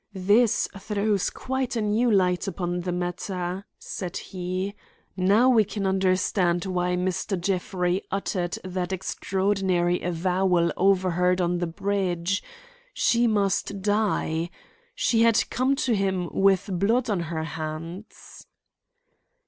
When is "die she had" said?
13.83-15.47